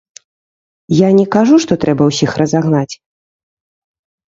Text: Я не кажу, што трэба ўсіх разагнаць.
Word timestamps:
Я 0.99 1.09
не 1.19 1.25
кажу, 1.35 1.59
што 1.67 1.77
трэба 1.85 2.03
ўсіх 2.09 2.31
разагнаць. 2.45 2.89